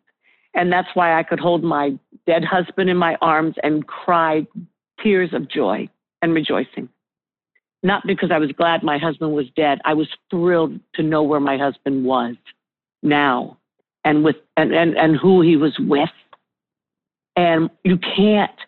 [0.54, 4.46] And that's why I could hold my dead husband in my arms and cry
[5.02, 5.88] tears of joy
[6.22, 6.89] and rejoicing.
[7.82, 9.80] Not because I was glad my husband was dead.
[9.86, 12.36] I was thrilled to know where my husband was
[13.02, 13.59] now
[14.10, 16.10] and with and, and, and who he was with.
[17.36, 18.60] And you can't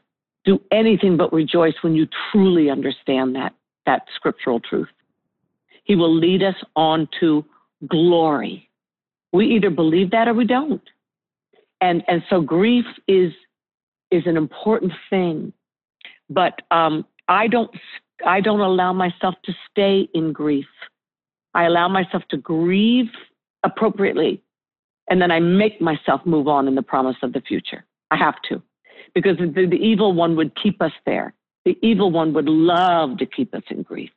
[0.45, 3.53] do anything but rejoice when you truly understand that
[3.87, 4.87] that scriptural truth.
[5.83, 7.43] He will lead us on to
[7.89, 8.69] glory.
[9.33, 10.87] We either believe that or we don't.
[11.81, 13.33] And and so grief is
[14.11, 15.53] is an important thing.
[16.29, 17.71] But um, I don't
[18.23, 20.67] I don't allow myself to stay in grief.
[21.55, 23.09] I allow myself to grieve
[23.63, 24.43] appropriately
[25.11, 27.83] and then I make myself move on in the promise of the future.
[28.11, 28.61] I have to,
[29.13, 31.33] because the, the evil one would keep us there.
[31.65, 34.09] The evil one would love to keep us in grief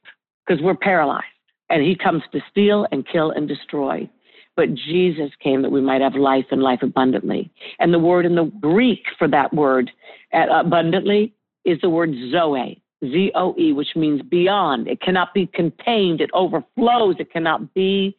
[0.46, 1.24] because we're paralyzed
[1.68, 4.08] and he comes to steal and kill and destroy.
[4.56, 7.50] But Jesus came that we might have life and life abundantly.
[7.80, 9.90] And the word in the Greek for that word,
[10.32, 14.86] abundantly, is the word zoe, Z O E, which means beyond.
[14.86, 18.16] It cannot be contained, it overflows, it cannot be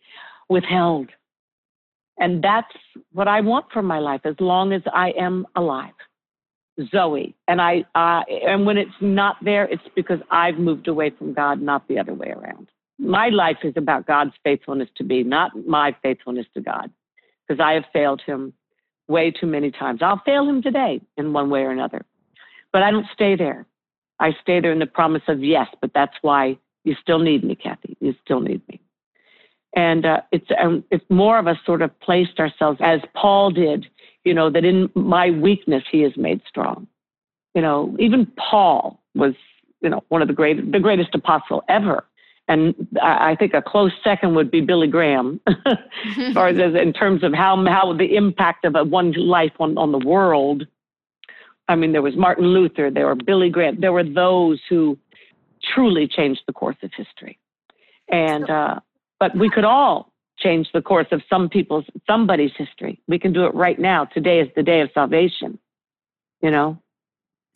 [0.50, 1.10] withheld.
[2.18, 2.72] And that's
[3.12, 5.94] what I want for my life as long as I am alive.
[6.92, 7.36] Zoe.
[7.48, 11.62] And I uh, and when it's not there, it's because I've moved away from God,
[11.62, 12.70] not the other way around.
[12.98, 16.92] My life is about God's faithfulness to me, not my faithfulness to God,
[17.48, 18.54] because I have failed him
[19.08, 20.02] way too many times.
[20.02, 22.06] I'll fail him today in one way or another.
[22.72, 23.66] But I don't stay there.
[24.20, 27.56] I stay there in the promise of yes, but that's why you still need me,
[27.56, 27.98] Kathie.
[28.00, 28.82] You still need me
[29.76, 33.86] and uh, it's um, it's more of a sort of placed ourselves as Paul did,
[34.24, 36.88] you know, that in my weakness he is made strong.
[37.54, 39.34] You know, even Paul was,
[39.82, 42.06] you know, one of the great the greatest apostle ever.
[42.48, 47.24] And I think a close second would be Billy Graham, as far as in terms
[47.24, 50.66] of how how the impact of a one life on, on the world.
[51.68, 55.00] I mean, there was Martin Luther, there were Billy Graham, there were those who
[55.74, 57.40] truly changed the course of history.
[58.08, 58.82] And uh,
[59.20, 63.02] but we could all change the course of some people's, somebody's history.
[63.08, 64.06] We can do it right now.
[64.06, 65.60] Today is the day of salvation,
[66.42, 66.78] you know?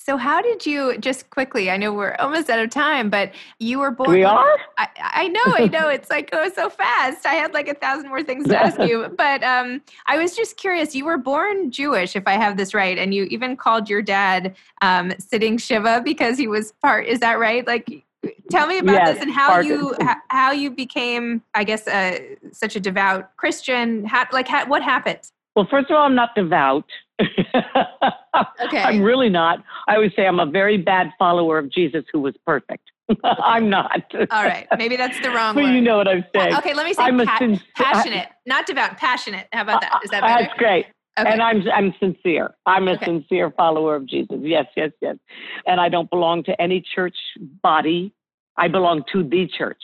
[0.01, 1.69] So, how did you just quickly?
[1.69, 4.11] I know we're almost out of time, but you were born.
[4.11, 4.57] We are.
[4.77, 5.89] I, I know, I know.
[5.89, 7.25] It's like goes so fast.
[7.25, 10.55] I had like a thousand more things to ask you, but um, I was just
[10.55, 10.95] curious.
[10.95, 14.55] You were born Jewish, if I have this right, and you even called your dad
[14.81, 17.05] um, sitting Shiva because he was part.
[17.05, 17.67] Is that right?
[17.67, 18.05] Like
[18.49, 19.95] Tell me about yes, this and how you
[20.29, 22.19] how you became, I guess, uh,
[22.51, 24.05] such a devout Christian.
[24.05, 25.19] How, like, how, what happened?
[25.55, 26.85] Well, first of all, I'm not devout.
[27.19, 28.81] okay.
[28.81, 29.63] I'm really not.
[29.87, 32.89] I would say I'm a very bad follower of Jesus who was perfect.
[33.23, 34.03] I'm not.
[34.31, 34.67] All right.
[34.77, 35.73] Maybe that's the wrong well, word.
[35.73, 36.55] You know what I'm saying.
[36.55, 39.47] Okay, let me say I'm pa- passionate, not devout, passionate.
[39.51, 39.99] How about that?
[40.03, 40.43] Is that better?
[40.43, 40.85] That's great.
[41.19, 41.29] Okay.
[41.29, 42.55] And I'm I'm sincere.
[42.65, 43.05] I'm a okay.
[43.05, 44.37] sincere follower of Jesus.
[44.41, 45.17] Yes, yes, yes.
[45.65, 47.17] And I don't belong to any church
[47.61, 48.13] body.
[48.59, 49.81] I belong to the church,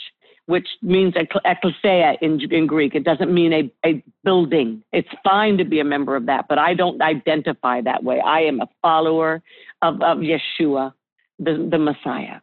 [0.48, 2.94] which means ecclesia in, in Greek.
[2.94, 4.84] It doesn't mean a, a building.
[4.92, 8.20] It's fine to be a member of that, but I don't identify that way.
[8.20, 9.42] I am a follower
[9.82, 10.94] of, of Yeshua,
[11.40, 12.42] the, the Messiah.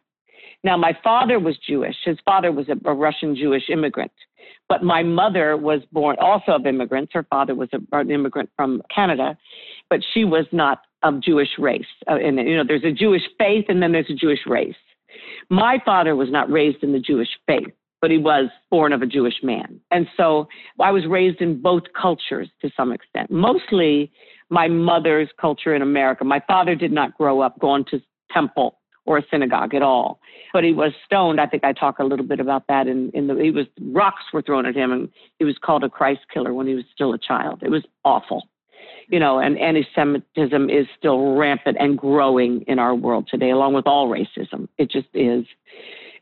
[0.63, 1.95] Now, my father was Jewish.
[2.03, 4.13] His father was a, a Russian Jewish immigrant.
[4.69, 7.11] But my mother was born also of immigrants.
[7.13, 9.37] Her father was a, an immigrant from Canada,
[9.89, 11.85] but she was not of Jewish race.
[12.09, 14.75] Uh, and you know, there's a Jewish faith, and then there's a Jewish race.
[15.49, 19.05] My father was not raised in the Jewish faith, but he was born of a
[19.05, 20.47] Jewish man, and so
[20.79, 23.31] I was raised in both cultures to some extent.
[23.31, 24.11] Mostly
[24.49, 26.23] my mother's culture in America.
[26.23, 30.19] My father did not grow up going to temple or a synagogue at all.
[30.53, 31.41] But he was stoned.
[31.41, 32.87] I think I talk a little bit about that.
[32.87, 35.89] In, in the, he was rocks were thrown at him, and he was called a
[35.89, 37.61] Christ killer when he was still a child.
[37.63, 38.43] It was awful,
[39.07, 39.39] you know.
[39.39, 44.67] And anti-Semitism is still rampant and growing in our world today, along with all racism.
[44.77, 45.45] It just is.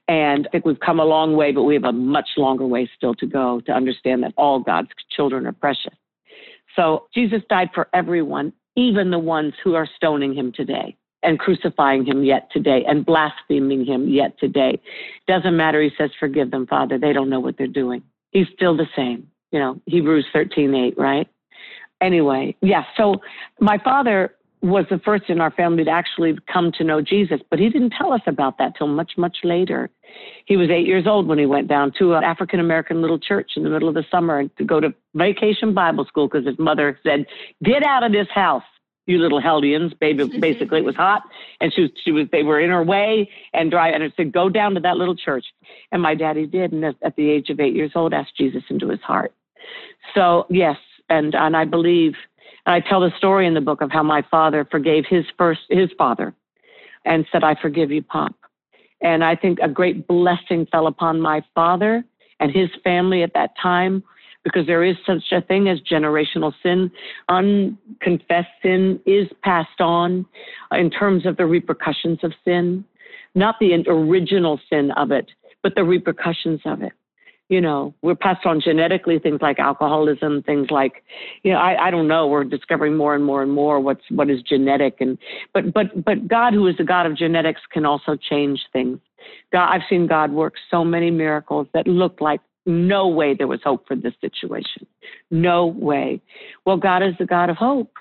[0.08, 2.90] And I think we've come a long way, but we have a much longer way
[2.98, 5.94] still to go to understand that all God's children are precious.
[6.76, 12.06] So Jesus died for everyone, even the ones who are stoning him today and crucifying
[12.06, 14.82] him yet today and blaspheming him yet today.
[15.28, 15.82] Doesn't matter.
[15.82, 16.98] He says, forgive them, Father.
[16.98, 18.02] They don't know what they're doing.
[18.32, 19.28] He's still the same.
[19.52, 21.28] You know, Hebrews 13, 8, right?
[22.02, 22.84] Anyway, yeah.
[22.98, 23.16] So
[23.60, 27.60] my father was the first in our family to actually come to know Jesus, but
[27.60, 29.90] he didn't tell us about that till much, much later.
[30.46, 33.52] He was eight years old when he went down to an African American little church
[33.56, 37.00] in the middle of the summer to go to vacation Bible school because his mother
[37.04, 37.26] said,
[37.64, 38.64] Get out of this house
[39.08, 39.94] you little hellions.
[40.00, 41.24] Baby, basically, it was hot,
[41.60, 42.28] and she was, she was.
[42.32, 43.90] They were in her way and dry.
[43.90, 45.46] And I said, "Go down to that little church."
[45.92, 48.90] And my daddy did, and at the age of eight years old, asked Jesus into
[48.90, 49.34] his heart.
[50.16, 50.78] So yes,
[51.12, 52.14] and and I believe,
[52.66, 55.62] and I tell the story in the book of how my father forgave his first
[55.70, 56.34] his father,
[57.06, 58.36] and said, "I forgive you, Pop."
[59.02, 62.04] And I think a great blessing fell upon my father
[62.40, 64.04] and his family at that time
[64.44, 66.92] because there is such a thing as generational sin.
[67.30, 70.26] Unconfessed sin is passed on
[70.72, 72.84] in terms of the repercussions of sin,
[73.36, 76.94] not the original sin of it, but the repercussions of it.
[77.52, 81.04] You know, we're passed on genetically things like alcoholism, things like,
[81.44, 82.26] you know, I, I don't know.
[82.26, 85.18] We're discovering more and more and more what's what is genetic, and
[85.54, 89.00] but but but God, who is the God of genetics, can also change things.
[89.52, 93.60] God, I've seen God work so many miracles that look like no way there was
[93.64, 94.88] hope for this situation.
[95.30, 96.22] No way.
[96.66, 97.92] Well, God is the God of hope.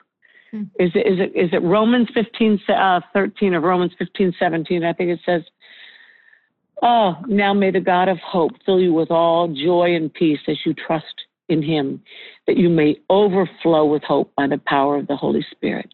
[0.50, 0.62] Hmm.
[0.78, 4.84] Is, it, is, it, is it Romans 15, uh, 13 or Romans 15, 17?
[4.84, 5.42] I think it says,
[6.82, 10.56] Oh, now may the God of hope fill you with all joy and peace as
[10.64, 11.14] you trust
[11.48, 12.02] in him,
[12.46, 15.92] that you may overflow with hope by the power of the Holy Spirit.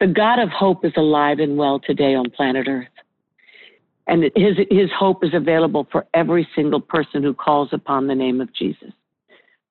[0.00, 2.86] The God of hope is alive and well today on planet Earth.
[4.06, 8.40] And his, his hope is available for every single person who calls upon the name
[8.40, 8.92] of Jesus.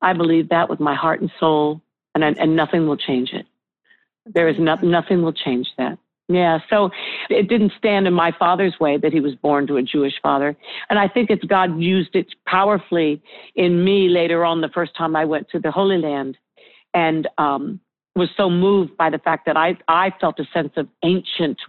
[0.01, 1.81] I believe that with my heart and soul,
[2.15, 3.45] and, and nothing will change it.
[4.25, 5.97] There is no, nothing will change that.
[6.33, 6.89] Yeah, so
[7.29, 10.55] it didn't stand in my father's way that he was born to a Jewish father.
[10.89, 13.21] And I think it's God used it powerfully
[13.55, 16.37] in me later on the first time I went to the Holy Land
[16.93, 17.79] and um,
[18.15, 21.59] was so moved by the fact that I, I felt a sense of ancient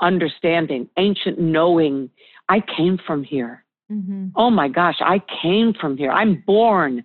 [0.00, 2.10] understanding, ancient knowing.
[2.48, 3.64] I came from here.
[3.90, 4.28] Mm-hmm.
[4.36, 6.10] Oh my gosh, I came from here.
[6.10, 7.04] I'm born.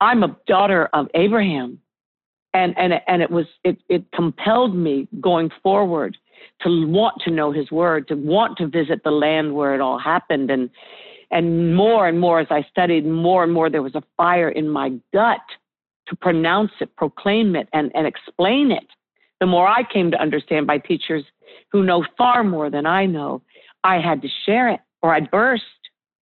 [0.00, 1.80] I'm a daughter of Abraham.
[2.54, 6.16] And and and it was it it compelled me going forward
[6.62, 9.98] to want to know his word, to want to visit the land where it all
[9.98, 10.70] happened and
[11.30, 14.68] and more and more as I studied, more and more there was a fire in
[14.68, 15.40] my gut
[16.08, 18.86] to pronounce it, proclaim it, and, and explain it.
[19.40, 21.24] The more I came to understand by teachers
[21.70, 23.42] who know far more than I know,
[23.84, 25.64] I had to share it or I'd burst.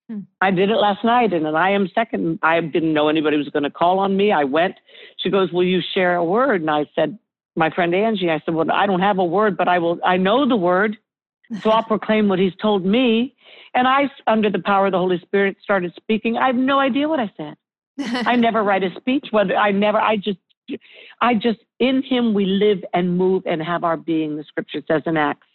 [0.08, 0.20] Hmm.
[0.40, 2.38] I did it last night and I am second.
[2.42, 4.32] I didn't know anybody was going to call on me.
[4.32, 4.76] I went.
[5.18, 6.60] She goes, Will you share a word?
[6.60, 7.18] And I said,
[7.56, 10.16] My friend Angie, I said, Well, I don't have a word, but I will, I
[10.16, 10.96] know the word.
[11.62, 13.34] So I'll proclaim what he's told me.
[13.74, 16.36] And I, under the power of the Holy Spirit, started speaking.
[16.36, 17.56] I have no idea what I said.
[17.98, 19.28] I never write a speech.
[19.32, 20.38] Whether I never, I just
[21.20, 25.02] I just, in him we live and move and have our being, the scripture says
[25.06, 25.46] in Acts.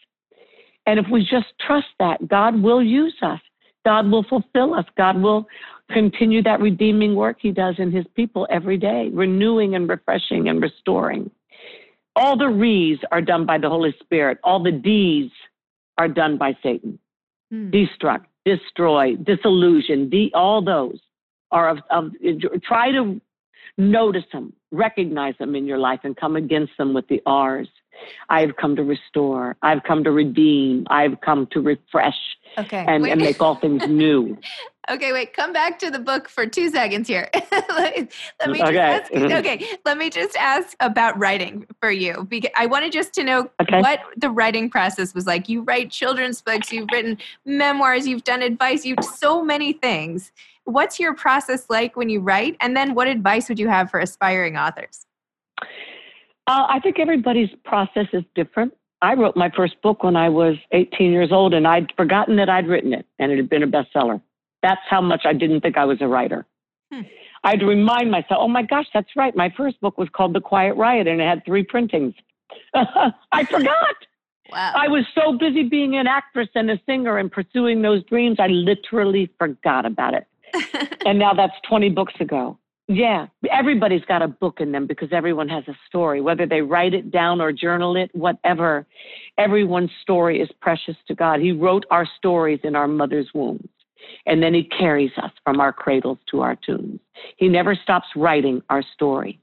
[0.85, 3.39] And if we just trust that, God will use us.
[3.85, 4.85] God will fulfill us.
[4.97, 5.47] God will
[5.89, 10.61] continue that redeeming work he does in his people every day, renewing and refreshing and
[10.61, 11.29] restoring.
[12.15, 14.37] All the re's are done by the Holy Spirit.
[14.43, 15.31] All the D's
[15.97, 16.99] are done by Satan.
[17.49, 17.69] Hmm.
[17.69, 20.99] Destruct, destroy, disillusion, de- all those
[21.51, 22.11] are of, of,
[22.63, 23.19] try to
[23.77, 27.67] Notice them, recognize them in your life, and come against them with the R's.
[28.29, 29.55] I have come to restore.
[29.61, 30.85] I've come to redeem.
[30.89, 32.17] I've come to refresh
[32.57, 34.37] okay, and, and make all things new.
[34.89, 35.33] okay, wait.
[35.33, 37.29] Come back to the book for two seconds here.
[37.51, 38.77] let, me just okay.
[38.77, 43.23] ask, okay, let me just ask about writing for you because I wanted just to
[43.23, 43.81] know okay.
[43.81, 45.49] what the writing process was like.
[45.49, 46.71] You write children's books.
[46.71, 48.07] You've written memoirs.
[48.07, 48.85] You've done advice.
[48.85, 50.31] You've so many things.
[50.65, 52.55] What's your process like when you write?
[52.61, 55.05] And then, what advice would you have for aspiring authors?
[56.47, 58.73] Uh, I think everybody's process is different.
[59.01, 62.49] I wrote my first book when I was 18 years old, and I'd forgotten that
[62.49, 64.21] I'd written it, and it had been a bestseller.
[64.61, 66.45] That's how much I didn't think I was a writer.
[66.91, 67.01] Hmm.
[67.43, 69.35] I'd remind myself, oh my gosh, that's right.
[69.35, 72.13] My first book was called The Quiet Riot, and it had three printings.
[72.73, 73.95] I forgot.
[74.51, 74.73] Wow.
[74.75, 78.47] I was so busy being an actress and a singer and pursuing those dreams, I
[78.47, 80.27] literally forgot about it.
[81.05, 82.57] and now that's 20 books ago.
[82.93, 86.93] Yeah, everybody's got a book in them because everyone has a story, whether they write
[86.93, 88.85] it down or journal it, whatever.
[89.37, 91.39] Everyone's story is precious to God.
[91.39, 93.69] He wrote our stories in our mother's wombs,
[94.25, 96.99] and then He carries us from our cradles to our tombs.
[97.37, 99.39] He never stops writing our story.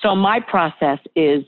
[0.00, 1.42] So, my process is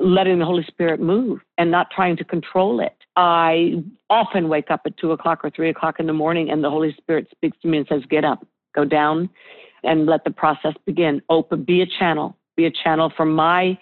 [0.00, 2.96] letting the Holy Spirit move and not trying to control it.
[3.16, 6.70] I often wake up at two o'clock or three o'clock in the morning, and the
[6.70, 9.28] Holy Spirit speaks to me and says, Get up, go down
[9.86, 11.22] and let the process begin.
[11.28, 13.78] Open, be a channel, be a channel for my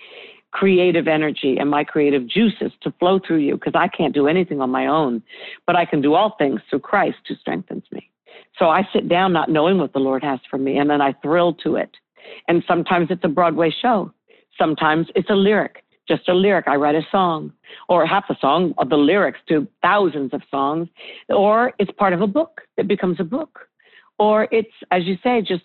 [0.54, 4.60] creative energy and my creative juices to flow through you because I can't do anything
[4.60, 5.20] on my own,
[5.66, 8.08] but I can do all things through Christ who strengthens me.
[8.58, 11.12] So I sit down not knowing what the Lord has for me and then I
[11.22, 11.90] thrill to it.
[12.46, 14.12] And sometimes it's a Broadway show.
[14.56, 16.68] Sometimes it's a lyric, just a lyric.
[16.68, 17.52] I write a song
[17.88, 20.88] or half a song of the lyrics to thousands of songs,
[21.28, 23.66] or it's part of a book that becomes a book.
[24.20, 25.64] Or it's, as you say, just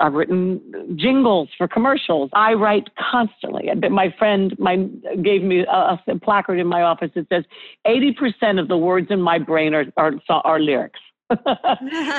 [0.00, 2.30] I've written jingles for commercials.
[2.32, 3.68] I write constantly.
[3.90, 4.76] My friend my,
[5.22, 7.44] gave me a, a placard in my office that says
[7.86, 11.00] 80% of the words in my brain are, are, are lyrics.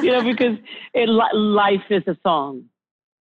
[0.02, 0.58] you know, because
[0.94, 2.65] it, life is a song.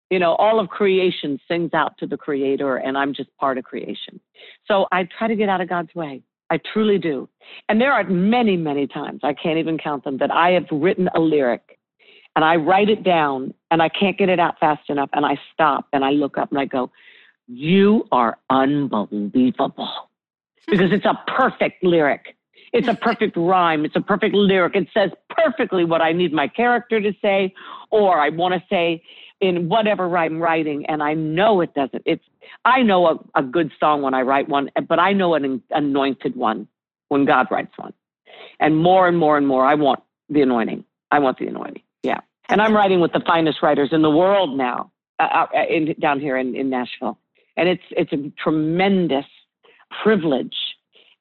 [0.10, 3.64] You know, all of creation sings out to the creator, and I'm just part of
[3.64, 4.20] creation.
[4.68, 6.22] So I try to get out of God's way.
[6.52, 7.28] I truly do.
[7.68, 11.10] And there are many, many times, I can't even count them, that I have written
[11.16, 11.80] a lyric
[12.36, 15.10] and I write it down and I can't get it out fast enough.
[15.14, 16.92] And I stop and I look up and I go,
[17.48, 19.90] You are unbelievable.
[20.66, 22.38] Because it's a perfect lyric.
[22.72, 23.84] It's a perfect rhyme.
[23.84, 24.78] It's a perfect lyric.
[24.78, 27.54] It says perfectly what I need my character to say,
[27.92, 29.04] or I want to say
[29.42, 30.86] in whatever I'm writing.
[30.86, 32.02] And I know it doesn't.
[32.06, 32.24] It's
[32.64, 36.38] I know a, a good song when I write one, but I know an anointed
[36.38, 36.70] one
[37.10, 37.94] when God writes one.
[38.62, 40.86] And more and more and more, I want the anointing.
[41.12, 41.84] I want the anointing.
[42.04, 42.20] Yeah.
[42.50, 46.20] And I'm writing with the finest writers in the world now, uh, uh, in, down
[46.20, 47.18] here in, in Nashville.
[47.58, 49.26] And it's, it's a tremendous
[50.04, 50.56] privilege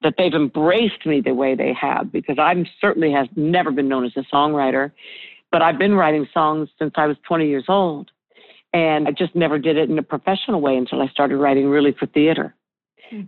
[0.03, 4.05] that they've embraced me the way they have because I'm certainly has never been known
[4.05, 4.90] as a songwriter,
[5.53, 8.11] but I've been writing songs since I was 20 years old.
[8.75, 11.92] And I just never did it in a professional way until I started writing really
[11.92, 12.55] for theater.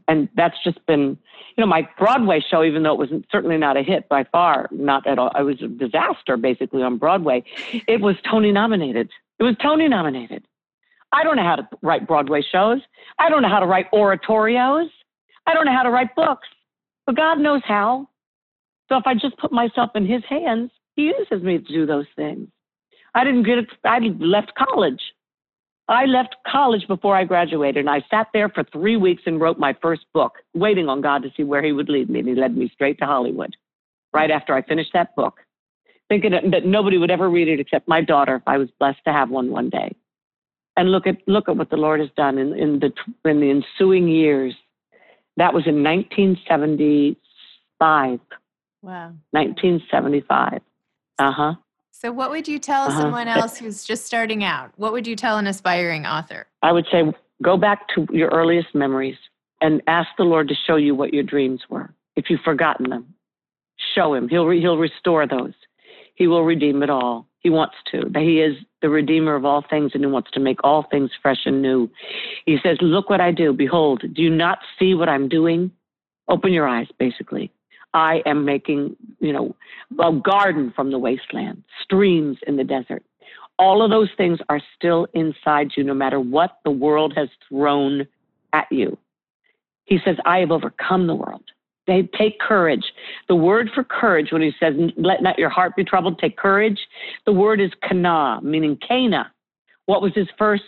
[0.09, 1.19] And that's just been,
[1.57, 4.69] you know, my Broadway show, even though it was certainly not a hit by far,
[4.71, 7.45] not at all, it was a disaster basically on Broadway.
[7.87, 9.11] It was Tony nominated.
[9.39, 10.47] It was Tony nominated.
[11.13, 12.81] I don't know how to write Broadway shows.
[13.19, 14.89] I don't know how to write oratorios.
[15.47, 16.49] I don't know how to write books,
[17.07, 18.09] but God knows how.
[18.89, 22.07] So if I just put myself in His hands, He uses me to do those
[22.17, 22.49] things.
[23.15, 23.69] I didn't get it.
[23.85, 25.01] I left college.
[25.89, 29.59] I left college before I graduated, and I sat there for three weeks and wrote
[29.59, 32.21] my first book, waiting on God to see where He would lead me.
[32.21, 33.55] And He led me straight to Hollywood
[34.13, 35.41] right after I finished that book,
[36.09, 39.13] thinking that nobody would ever read it except my daughter if I was blessed to
[39.13, 39.95] have one one day.
[40.77, 42.91] And look at look at what the Lord has done in, in the
[43.29, 44.55] in the ensuing years.
[45.37, 48.21] That was in 1975.
[48.83, 49.13] Wow.
[49.33, 50.63] 1975.
[51.19, 51.55] Uh huh.
[52.05, 53.01] So, what would you tell uh-huh.
[53.01, 54.73] someone else who's just starting out?
[54.77, 56.47] What would you tell an aspiring author?
[56.63, 57.03] I would say
[57.43, 59.17] go back to your earliest memories
[59.63, 61.95] and ask the Lord to show you what your dreams were.
[62.15, 63.15] If you've forgotten them,
[63.95, 64.29] show Him.
[64.29, 65.55] He'll, re- he'll restore those.
[66.15, 67.27] He will redeem it all.
[67.39, 68.11] He wants to.
[68.15, 71.47] He is the Redeemer of all things, and He wants to make all things fresh
[71.47, 71.89] and new.
[72.45, 73.55] He says, Look what I do.
[73.55, 75.71] Behold, do you not see what I'm doing?
[76.29, 77.51] Open your eyes, basically.
[77.95, 79.57] I am making, you know,
[79.99, 83.03] a garden from the wasteland, streams in the desert.
[83.59, 88.07] All of those things are still inside you, no matter what the world has thrown
[88.53, 88.99] at you.
[89.85, 91.45] He says, I have overcome the world.
[91.87, 92.85] They take courage.
[93.29, 96.81] The word for courage, when he says, let not your heart be troubled, take courage,
[97.27, 99.31] the word is Cana, meaning Cana.
[99.87, 100.65] What was his first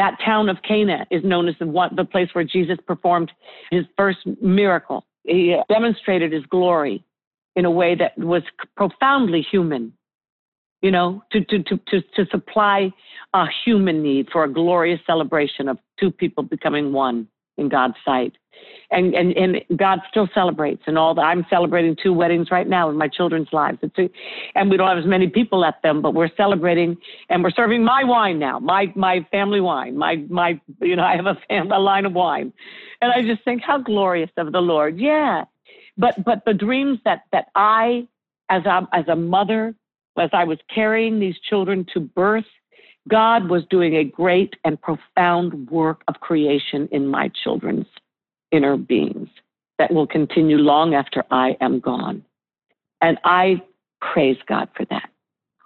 [0.00, 3.30] That town of Cana is known as the, the place where Jesus performed
[3.70, 5.04] his first miracle.
[5.24, 7.04] He demonstrated his glory
[7.56, 8.42] in a way that was
[8.76, 9.92] profoundly human,
[10.82, 12.92] you know, to, to, to, to, to supply
[13.34, 17.28] a human need for a glorious celebration of two people becoming one
[17.60, 18.32] in God's sight.
[18.90, 21.22] And, and, and God still celebrates and all that.
[21.22, 23.78] I'm celebrating two weddings right now in my children's lives.
[23.82, 24.12] It's
[24.56, 26.96] and we don't have as many people at them, but we're celebrating
[27.28, 31.14] and we're serving my wine now, my, my family wine, my, my, you know, I
[31.14, 31.36] have a,
[31.72, 32.52] a line of wine.
[33.00, 34.98] And I just think how glorious of the Lord.
[34.98, 35.44] Yeah.
[35.96, 38.08] But, but the dreams that, that I,
[38.48, 39.74] as a, as a mother,
[40.18, 42.44] as I was carrying these children to birth,
[43.10, 47.86] God was doing a great and profound work of creation in my children's
[48.52, 49.28] inner beings
[49.78, 52.24] that will continue long after I am gone.
[53.00, 53.62] And I
[54.00, 55.10] praise God for that.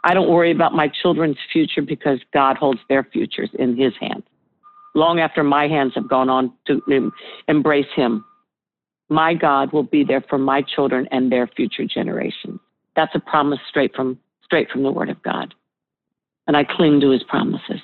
[0.04, 4.24] I don't worry about my children's future because God holds their futures in his hands.
[4.94, 7.10] Long after my hands have gone on to
[7.48, 8.24] embrace him,
[9.08, 12.60] my God will be there for my children and their future generations.
[12.96, 15.54] That's a promise straight from straight from the word of God
[16.46, 17.80] and I cling to his promises.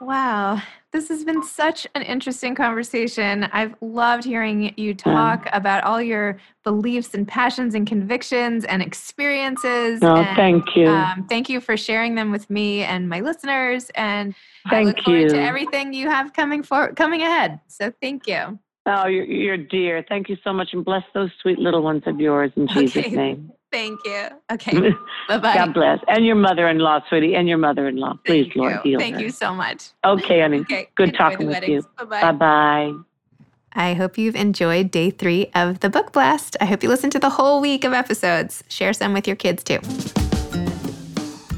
[0.00, 0.60] Wow.
[0.92, 3.44] This has been such an interesting conversation.
[3.52, 10.00] I've loved hearing you talk about all your beliefs and passions and convictions and experiences.
[10.02, 10.86] Oh, and, thank you.
[10.86, 13.90] Um, thank you for sharing them with me and my listeners.
[13.96, 14.36] And
[14.70, 15.28] thank I look forward you.
[15.30, 17.58] to everything you have coming for coming ahead.
[17.66, 18.58] So thank you.
[18.86, 20.04] Oh, you're, you're dear.
[20.08, 23.16] Thank you so much, and bless those sweet little ones of yours in Jesus' okay.
[23.16, 23.50] name.
[23.74, 24.28] Thank you.
[24.52, 24.72] Okay.
[25.28, 25.54] bye bye.
[25.54, 25.98] God bless.
[26.06, 28.14] And your mother in law, sweetie, and your mother in law.
[28.24, 28.80] Please, Thank Lord, you.
[28.92, 29.22] heal Thank her.
[29.22, 29.88] you so much.
[30.04, 30.60] Okay, honey.
[30.60, 30.88] Okay.
[30.94, 31.84] Good Enjoy talking with you.
[31.98, 32.32] Bye bye.
[32.32, 32.92] Bye
[33.72, 36.56] I hope you've enjoyed day three of the Book Blast.
[36.60, 38.62] I hope you listened to the whole week of episodes.
[38.68, 39.80] Share some with your kids too.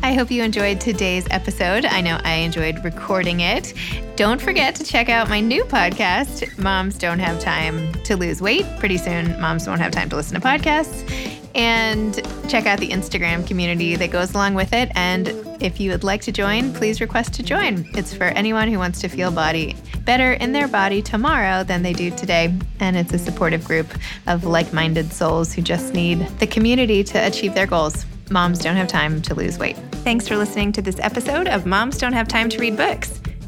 [0.02, 1.84] I hope you enjoyed today's episode.
[1.84, 3.74] I know I enjoyed recording it.
[4.14, 8.64] Don't forget to check out my new podcast, Moms Don't Have Time to Lose Weight.
[8.78, 12.14] Pretty soon, moms won't have time to listen to podcasts and
[12.48, 14.90] check out the Instagram community that goes along with it.
[14.94, 15.28] And
[15.60, 17.88] if you would like to join, please request to join.
[17.94, 21.94] It's for anyone who wants to feel body better in their body tomorrow than they
[21.94, 22.54] do today.
[22.78, 23.88] And it's a supportive group
[24.26, 28.04] of like-minded souls who just need the community to achieve their goals.
[28.30, 29.76] Moms don't have time to lose weight.
[30.04, 33.20] Thanks for listening to this episode of Moms Don't Have Time to Read Books.